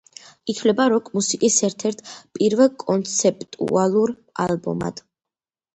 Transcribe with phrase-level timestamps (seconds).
[0.53, 2.01] ითვლება როკ-მუსიკის ერთ-ერთ
[2.39, 5.07] პირველ კონცეპტუალურ ალბომად.